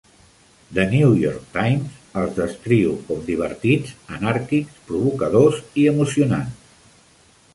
[0.71, 6.97] The New York Times els descriu com divertits, anàrquics, provocadors i emocionants.